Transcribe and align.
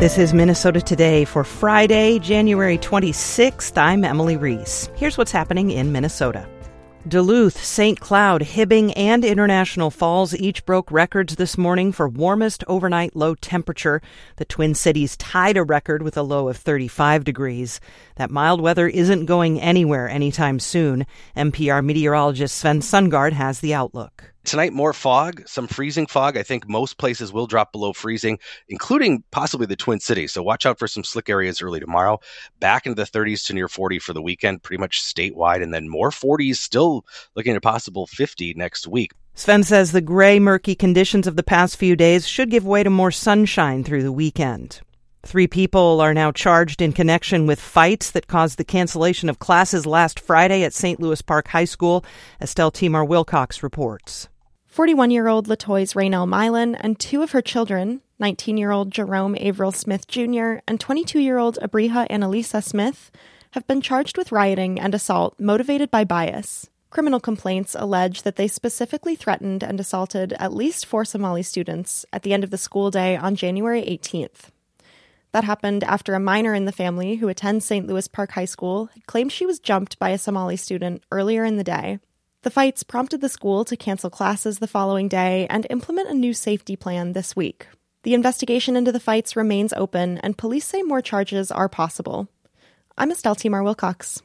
This 0.00 0.16
is 0.16 0.32
Minnesota 0.32 0.80
Today 0.80 1.26
for 1.26 1.44
Friday, 1.44 2.18
January 2.20 2.78
26th. 2.78 3.76
I'm 3.76 4.02
Emily 4.02 4.38
Reese. 4.38 4.88
Here's 4.96 5.18
what's 5.18 5.30
happening 5.30 5.70
in 5.72 5.92
Minnesota. 5.92 6.48
Duluth, 7.06 7.62
St. 7.62 8.00
Cloud, 8.00 8.40
Hibbing, 8.40 8.94
and 8.96 9.26
International 9.26 9.90
Falls 9.90 10.34
each 10.34 10.64
broke 10.64 10.90
records 10.90 11.36
this 11.36 11.58
morning 11.58 11.92
for 11.92 12.08
warmest 12.08 12.64
overnight 12.66 13.14
low 13.14 13.34
temperature. 13.34 14.00
The 14.36 14.46
Twin 14.46 14.74
Cities 14.74 15.18
tied 15.18 15.58
a 15.58 15.64
record 15.64 16.02
with 16.02 16.16
a 16.16 16.22
low 16.22 16.48
of 16.48 16.56
35 16.56 17.22
degrees. 17.22 17.78
That 18.16 18.30
mild 18.30 18.62
weather 18.62 18.88
isn't 18.88 19.26
going 19.26 19.60
anywhere 19.60 20.08
anytime 20.08 20.60
soon. 20.60 21.04
MPR 21.36 21.84
meteorologist 21.84 22.56
Sven 22.56 22.80
Sundgaard 22.80 23.32
has 23.32 23.60
the 23.60 23.74
outlook. 23.74 24.32
Tonight, 24.44 24.72
more 24.72 24.92
fog, 24.94 25.46
some 25.46 25.66
freezing 25.66 26.06
fog. 26.06 26.36
I 26.36 26.42
think 26.42 26.68
most 26.68 26.96
places 26.96 27.32
will 27.32 27.46
drop 27.46 27.72
below 27.72 27.92
freezing, 27.92 28.38
including 28.68 29.22
possibly 29.30 29.66
the 29.66 29.76
Twin 29.76 30.00
Cities. 30.00 30.32
So 30.32 30.42
watch 30.42 30.64
out 30.64 30.78
for 30.78 30.88
some 30.88 31.04
slick 31.04 31.28
areas 31.28 31.60
early 31.60 31.78
tomorrow. 31.78 32.20
Back 32.58 32.86
into 32.86 32.96
the 32.96 33.08
30s 33.08 33.46
to 33.46 33.54
near 33.54 33.68
40 33.68 33.98
for 33.98 34.14
the 34.14 34.22
weekend, 34.22 34.62
pretty 34.62 34.80
much 34.80 35.02
statewide. 35.02 35.62
And 35.62 35.74
then 35.74 35.88
more 35.88 36.10
40s, 36.10 36.56
still 36.56 37.04
looking 37.36 37.54
at 37.54 37.62
possible 37.62 38.06
50 38.06 38.54
next 38.54 38.88
week. 38.88 39.12
Sven 39.34 39.62
says 39.62 39.92
the 39.92 40.00
gray, 40.00 40.38
murky 40.38 40.74
conditions 40.74 41.26
of 41.26 41.36
the 41.36 41.42
past 41.42 41.76
few 41.76 41.94
days 41.94 42.26
should 42.26 42.50
give 42.50 42.66
way 42.66 42.82
to 42.82 42.90
more 42.90 43.10
sunshine 43.10 43.84
through 43.84 44.02
the 44.02 44.12
weekend. 44.12 44.80
Three 45.22 45.46
people 45.46 46.00
are 46.00 46.14
now 46.14 46.32
charged 46.32 46.80
in 46.80 46.92
connection 46.94 47.46
with 47.46 47.60
fights 47.60 48.10
that 48.12 48.26
caused 48.26 48.56
the 48.56 48.64
cancellation 48.64 49.28
of 49.28 49.38
classes 49.38 49.84
last 49.84 50.18
Friday 50.18 50.64
at 50.64 50.72
St. 50.72 50.98
Louis 50.98 51.20
Park 51.20 51.48
High 51.48 51.66
School. 51.66 52.02
Estelle 52.40 52.70
Timar 52.70 53.04
Wilcox 53.04 53.62
reports. 53.62 54.29
41 54.70 55.10
year 55.10 55.26
old 55.26 55.48
Latoys 55.48 55.96
Raynell 55.96 56.28
Milan 56.28 56.76
and 56.76 56.96
two 56.96 57.22
of 57.22 57.32
her 57.32 57.42
children, 57.42 58.02
19 58.20 58.56
year 58.56 58.70
old 58.70 58.92
Jerome 58.92 59.34
Averill 59.34 59.72
Smith 59.72 60.06
Jr. 60.06 60.58
and 60.68 60.78
22 60.78 61.18
year 61.18 61.38
old 61.38 61.58
Abriha 61.60 62.08
Annalisa 62.08 62.62
Smith, 62.62 63.10
have 63.50 63.66
been 63.66 63.80
charged 63.80 64.16
with 64.16 64.30
rioting 64.30 64.78
and 64.78 64.94
assault 64.94 65.34
motivated 65.40 65.90
by 65.90 66.04
bias. 66.04 66.70
Criminal 66.88 67.18
complaints 67.18 67.74
allege 67.76 68.22
that 68.22 68.36
they 68.36 68.46
specifically 68.46 69.16
threatened 69.16 69.64
and 69.64 69.80
assaulted 69.80 70.34
at 70.34 70.54
least 70.54 70.86
four 70.86 71.04
Somali 71.04 71.42
students 71.42 72.06
at 72.12 72.22
the 72.22 72.32
end 72.32 72.44
of 72.44 72.50
the 72.50 72.56
school 72.56 72.92
day 72.92 73.16
on 73.16 73.34
January 73.34 73.82
18th. 73.82 74.50
That 75.32 75.42
happened 75.42 75.82
after 75.82 76.14
a 76.14 76.20
minor 76.20 76.54
in 76.54 76.66
the 76.66 76.72
family 76.72 77.16
who 77.16 77.26
attends 77.26 77.64
St. 77.64 77.88
Louis 77.88 78.06
Park 78.06 78.30
High 78.32 78.44
School 78.44 78.88
claimed 79.06 79.32
she 79.32 79.46
was 79.46 79.58
jumped 79.58 79.98
by 79.98 80.10
a 80.10 80.18
Somali 80.18 80.56
student 80.56 81.02
earlier 81.10 81.44
in 81.44 81.56
the 81.56 81.64
day. 81.64 81.98
The 82.42 82.50
fights 82.50 82.82
prompted 82.82 83.20
the 83.20 83.28
school 83.28 83.66
to 83.66 83.76
cancel 83.76 84.08
classes 84.08 84.60
the 84.60 84.66
following 84.66 85.08
day 85.08 85.46
and 85.50 85.66
implement 85.68 86.08
a 86.08 86.14
new 86.14 86.32
safety 86.32 86.74
plan 86.74 87.12
this 87.12 87.36
week. 87.36 87.66
The 88.02 88.14
investigation 88.14 88.76
into 88.76 88.92
the 88.92 88.98
fights 88.98 89.36
remains 89.36 89.74
open, 89.74 90.16
and 90.18 90.38
police 90.38 90.64
say 90.64 90.80
more 90.80 91.02
charges 91.02 91.50
are 91.52 91.68
possible. 91.68 92.28
I'm 92.96 93.10
Estelle 93.10 93.34
Timar 93.34 93.62
Wilcox. 93.62 94.22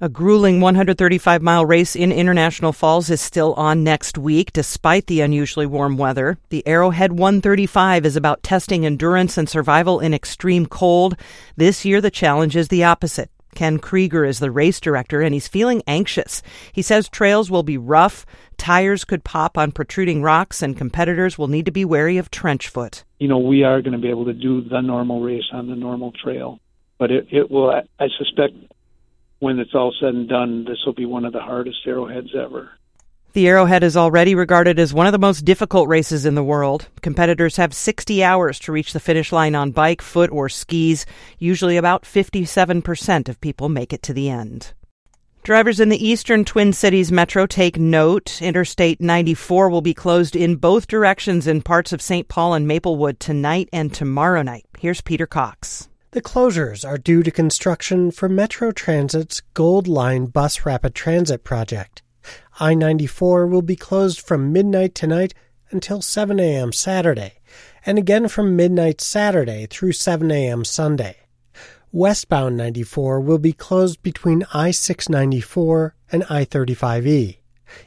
A 0.00 0.08
grueling 0.08 0.60
135 0.60 1.40
mile 1.40 1.64
race 1.64 1.94
in 1.94 2.10
International 2.10 2.72
Falls 2.72 3.10
is 3.10 3.20
still 3.20 3.54
on 3.54 3.84
next 3.84 4.18
week, 4.18 4.52
despite 4.52 5.06
the 5.06 5.20
unusually 5.20 5.66
warm 5.66 5.96
weather. 5.96 6.38
The 6.48 6.66
Arrowhead 6.66 7.12
135 7.12 8.04
is 8.04 8.16
about 8.16 8.42
testing 8.42 8.84
endurance 8.84 9.38
and 9.38 9.48
survival 9.48 10.00
in 10.00 10.12
extreme 10.12 10.66
cold. 10.66 11.16
This 11.56 11.84
year, 11.84 12.00
the 12.00 12.10
challenge 12.10 12.56
is 12.56 12.66
the 12.66 12.82
opposite. 12.82 13.30
Ken 13.56 13.78
Krueger 13.78 14.24
is 14.24 14.38
the 14.38 14.52
race 14.52 14.78
director, 14.78 15.22
and 15.22 15.34
he's 15.34 15.48
feeling 15.48 15.82
anxious. 15.88 16.42
He 16.72 16.82
says 16.82 17.08
trails 17.08 17.50
will 17.50 17.64
be 17.64 17.78
rough, 17.78 18.24
tires 18.56 19.04
could 19.04 19.24
pop 19.24 19.58
on 19.58 19.72
protruding 19.72 20.22
rocks, 20.22 20.62
and 20.62 20.76
competitors 20.76 21.36
will 21.36 21.48
need 21.48 21.64
to 21.64 21.72
be 21.72 21.84
wary 21.84 22.18
of 22.18 22.30
trench 22.30 22.68
foot. 22.68 23.02
You 23.18 23.28
know, 23.28 23.38
we 23.38 23.64
are 23.64 23.82
going 23.82 23.94
to 23.94 23.98
be 23.98 24.10
able 24.10 24.26
to 24.26 24.34
do 24.34 24.60
the 24.60 24.80
normal 24.80 25.20
race 25.22 25.50
on 25.52 25.68
the 25.68 25.74
normal 25.74 26.12
trail, 26.12 26.60
but 26.98 27.10
it, 27.10 27.26
it 27.32 27.50
will, 27.50 27.70
I 27.70 28.06
suspect, 28.18 28.54
when 29.38 29.58
it's 29.58 29.74
all 29.74 29.92
said 29.98 30.14
and 30.14 30.28
done, 30.28 30.64
this 30.64 30.78
will 30.84 30.94
be 30.94 31.06
one 31.06 31.24
of 31.24 31.32
the 31.32 31.40
hardest 31.40 31.78
arrowheads 31.86 32.34
ever. 32.36 32.70
The 33.36 33.48
Arrowhead 33.48 33.82
is 33.82 33.98
already 33.98 34.34
regarded 34.34 34.78
as 34.78 34.94
one 34.94 35.04
of 35.04 35.12
the 35.12 35.18
most 35.18 35.44
difficult 35.44 35.90
races 35.90 36.24
in 36.24 36.36
the 36.36 36.42
world. 36.42 36.88
Competitors 37.02 37.56
have 37.56 37.74
60 37.74 38.24
hours 38.24 38.58
to 38.60 38.72
reach 38.72 38.94
the 38.94 38.98
finish 38.98 39.30
line 39.30 39.54
on 39.54 39.72
bike, 39.72 40.00
foot, 40.00 40.30
or 40.30 40.48
skis. 40.48 41.04
Usually 41.38 41.76
about 41.76 42.04
57% 42.04 43.28
of 43.28 43.38
people 43.42 43.68
make 43.68 43.92
it 43.92 44.02
to 44.04 44.14
the 44.14 44.30
end. 44.30 44.72
Drivers 45.42 45.80
in 45.80 45.90
the 45.90 46.02
eastern 46.02 46.46
Twin 46.46 46.72
Cities 46.72 47.12
metro 47.12 47.44
take 47.44 47.78
note. 47.78 48.40
Interstate 48.40 49.02
94 49.02 49.68
will 49.68 49.82
be 49.82 49.92
closed 49.92 50.34
in 50.34 50.56
both 50.56 50.86
directions 50.86 51.46
in 51.46 51.60
parts 51.60 51.92
of 51.92 52.00
St. 52.00 52.28
Paul 52.28 52.54
and 52.54 52.66
Maplewood 52.66 53.20
tonight 53.20 53.68
and 53.70 53.92
tomorrow 53.92 54.40
night. 54.40 54.64
Here's 54.78 55.02
Peter 55.02 55.26
Cox. 55.26 55.90
The 56.12 56.22
closures 56.22 56.88
are 56.88 56.96
due 56.96 57.22
to 57.22 57.30
construction 57.30 58.12
for 58.12 58.30
Metro 58.30 58.72
Transit's 58.72 59.42
Gold 59.52 59.88
Line 59.88 60.24
Bus 60.24 60.64
Rapid 60.64 60.94
Transit 60.94 61.44
project. 61.44 62.00
I 62.58 62.74
94 62.74 63.46
will 63.46 63.62
be 63.62 63.76
closed 63.76 64.20
from 64.20 64.52
midnight 64.52 64.94
tonight 64.94 65.34
until 65.70 66.00
7 66.00 66.38
a.m. 66.40 66.72
Saturday, 66.72 67.40
and 67.84 67.98
again 67.98 68.28
from 68.28 68.56
midnight 68.56 69.00
Saturday 69.00 69.66
through 69.66 69.92
7 69.92 70.30
a.m. 70.30 70.64
Sunday. 70.64 71.16
Westbound 71.92 72.56
94 72.56 73.20
will 73.20 73.38
be 73.38 73.52
closed 73.52 74.02
between 74.02 74.44
I 74.52 74.70
694 74.70 75.94
and 76.12 76.24
I 76.28 76.44
35E. 76.44 77.38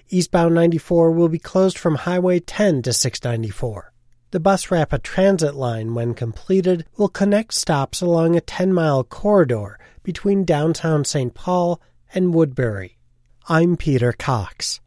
Eastbound 0.10 0.56
94 0.56 1.12
will 1.12 1.30
be 1.30 1.40
closed 1.40 1.78
from 1.78 1.96
Highway 1.96 2.40
10 2.40 2.82
to 2.84 2.94
694. 2.94 3.94
The 4.32 4.40
Bus 4.40 4.70
Rapid 4.70 5.04
Transit 5.04 5.56
line, 5.56 5.96
when 5.96 6.14
completed, 6.14 6.86
will 6.98 7.10
connect 7.10 7.54
stops 7.54 8.00
along 8.00 8.36
a 8.36 8.42
10 8.42 8.72
mile 8.72 9.04
corridor 9.04 9.80
between 10.04 10.46
downtown 10.46 11.04
St. 11.04 11.34
Paul 11.34 11.82
and 12.14 12.34
Woodbury. 12.34 12.99
I'm 13.52 13.78
Peter 13.78 14.14
Cox. 14.14 14.80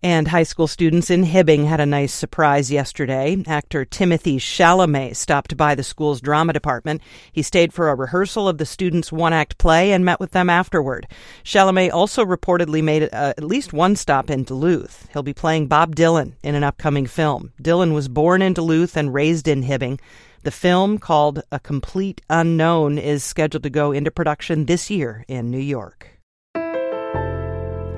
And 0.00 0.28
high 0.28 0.44
school 0.44 0.68
students 0.68 1.10
in 1.10 1.24
Hibbing 1.24 1.66
had 1.66 1.80
a 1.80 1.86
nice 1.86 2.14
surprise 2.14 2.70
yesterday. 2.70 3.42
Actor 3.48 3.86
Timothée 3.86 4.36
Chalamet 4.36 5.16
stopped 5.16 5.56
by 5.56 5.74
the 5.74 5.82
school's 5.82 6.20
drama 6.20 6.52
department. 6.52 7.02
He 7.32 7.42
stayed 7.42 7.72
for 7.72 7.88
a 7.88 7.96
rehearsal 7.96 8.46
of 8.48 8.58
the 8.58 8.64
students' 8.64 9.10
one 9.10 9.32
act 9.32 9.58
play 9.58 9.90
and 9.90 10.04
met 10.04 10.20
with 10.20 10.30
them 10.30 10.48
afterward. 10.48 11.08
Chalamet 11.42 11.92
also 11.92 12.24
reportedly 12.24 12.80
made 12.80 13.02
uh, 13.12 13.34
at 13.36 13.42
least 13.42 13.72
one 13.72 13.96
stop 13.96 14.30
in 14.30 14.44
Duluth. 14.44 15.08
He'll 15.12 15.24
be 15.24 15.34
playing 15.34 15.66
Bob 15.66 15.96
Dylan 15.96 16.34
in 16.44 16.54
an 16.54 16.62
upcoming 16.62 17.06
film. 17.06 17.52
Dylan 17.60 17.92
was 17.92 18.06
born 18.06 18.40
in 18.40 18.54
Duluth 18.54 18.96
and 18.96 19.12
raised 19.12 19.48
in 19.48 19.64
Hibbing. 19.64 19.98
The 20.44 20.52
film, 20.52 20.98
called 20.98 21.42
A 21.50 21.58
Complete 21.58 22.20
Unknown, 22.30 22.98
is 22.98 23.24
scheduled 23.24 23.64
to 23.64 23.70
go 23.70 23.90
into 23.90 24.12
production 24.12 24.66
this 24.66 24.90
year 24.90 25.24
in 25.26 25.50
New 25.50 25.58
York. 25.58 26.13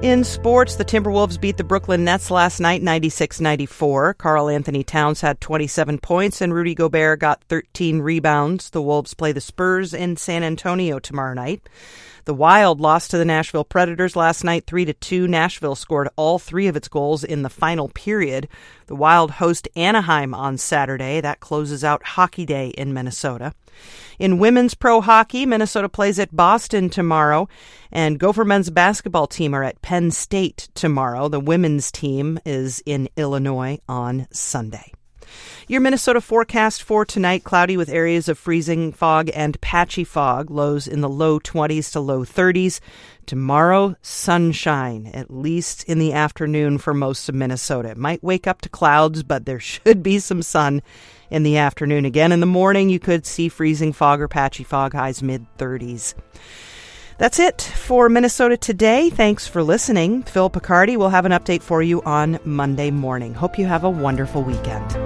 In 0.07 0.23
sports, 0.23 0.77
the 0.77 0.85
Timberwolves 0.85 1.39
beat 1.39 1.57
the 1.57 1.65
Brooklyn 1.65 2.05
Nets 2.05 2.31
last 2.31 2.61
night 2.61 2.81
96 2.81 3.41
94. 3.41 4.15
Karl-Anthony 4.15 4.85
Towns 4.85 5.21
had 5.21 5.41
27 5.41 5.99
points 5.99 6.41
and 6.41 6.55
Rudy 6.55 6.77
Gobert 6.77 7.19
got 7.19 7.43
13 7.49 7.99
rebounds. 7.99 8.71
The 8.71 8.81
Wolves 8.81 9.15
play 9.15 9.33
the 9.33 9.41
Spurs 9.41 9.93
in 9.93 10.17
San 10.17 10.45
Antonio 10.45 11.01
tomorrow 11.01 11.35
night. 11.35 11.69
The 12.25 12.35
Wild 12.35 12.81
lost 12.81 13.11
to 13.11 13.19
the 13.19 13.25
Nashville 13.25 13.65
Predators 13.65 14.15
last 14.15 14.45
night 14.45 14.65
3 14.69 14.85
to 14.85 14.93
2. 14.93 15.27
Nashville 15.27 15.75
scored 15.75 16.09
all 16.15 16.39
3 16.39 16.69
of 16.69 16.77
its 16.77 16.87
goals 16.87 17.25
in 17.25 17.43
the 17.43 17.51
final 17.51 17.89
period. 17.89 18.47
The 18.87 18.97
Wild 18.97 19.33
host 19.33 19.67
Anaheim 19.75 20.35
on 20.35 20.57
Saturday. 20.57 21.21
That 21.21 21.41
closes 21.41 21.83
out 21.83 22.05
Hockey 22.05 22.47
Day 22.47 22.69
in 22.69 22.95
Minnesota. 22.95 23.55
In 24.19 24.39
women's 24.39 24.75
pro 24.75 25.01
hockey, 25.01 25.47
Minnesota 25.47 25.89
plays 25.89 26.19
at 26.19 26.35
Boston 26.35 26.89
tomorrow, 26.89 27.49
and 27.93 28.19
Gopher 28.19 28.45
men's 28.45 28.71
basketball 28.71 29.27
team 29.27 29.55
are 29.55 29.63
at 29.63 29.83
Penn 29.97 30.11
State 30.11 30.69
tomorrow. 30.75 31.27
The 31.27 31.41
women's 31.41 31.91
team 31.91 32.39
is 32.45 32.83
in 32.85 33.09
Illinois 33.17 33.79
on 33.89 34.29
Sunday. 34.31 34.93
Your 35.69 35.81
Minnesota 35.81 36.21
forecast 36.21 36.83
for 36.83 37.07
tonight 37.07 37.45
cloudy 37.45 37.79
with 37.79 37.89
areas 37.89 38.29
of 38.29 38.37
freezing 38.37 38.93
fog 38.93 39.31
and 39.33 39.59
patchy 39.63 40.05
fog, 40.05 40.51
lows 40.51 40.87
in 40.87 41.01
the 41.01 41.09
low 41.09 41.41
20s 41.41 41.91
to 41.93 42.01
low 42.01 42.27
30s. 42.27 42.79
Tomorrow, 43.25 43.97
sunshine, 44.03 45.11
at 45.15 45.31
least 45.31 45.83
in 45.85 45.99
the 45.99 46.13
afternoon 46.13 46.77
for 46.77 46.93
most 46.93 47.31
of 47.31 47.35
Minnesota. 47.35 47.93
It 47.93 47.97
might 47.97 48.23
wake 48.23 48.47
up 48.47 48.61
to 48.61 48.69
clouds, 48.69 49.23
but 49.23 49.47
there 49.47 49.61
should 49.73 50.03
be 50.03 50.19
some 50.19 50.43
sun 50.43 50.83
in 51.31 51.43
the 51.43 51.57
afternoon. 51.57 52.05
Again, 52.05 52.33
in 52.33 52.41
the 52.41 52.47
morning, 52.47 52.91
you 52.91 52.99
could 52.99 53.25
see 53.25 53.49
freezing 53.49 53.95
fog 53.95 54.21
or 54.21 54.29
patchy 54.29 54.63
fog, 54.63 54.93
highs 54.93 55.23
mid 55.23 55.47
30s. 55.57 56.13
That's 57.19 57.39
it 57.39 57.63
for 57.63 58.09
Minnesota 58.09 58.57
today. 58.57 59.09
Thanks 59.09 59.47
for 59.47 59.63
listening. 59.63 60.23
Phil 60.25 60.51
Picardi 60.51 60.97
will 60.97 61.09
have 61.09 61.25
an 61.25 61.33
update 61.33 61.63
for 61.63 61.83
you 61.83 62.03
on 62.03 62.39
Monday 62.45 62.91
morning. 62.91 63.33
Hope 63.33 63.59
you 63.59 63.67
have 63.67 63.85
a 63.85 63.91
wonderful 63.91 64.43
weekend. 64.43 65.06